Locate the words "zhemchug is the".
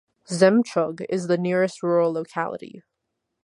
0.31-1.37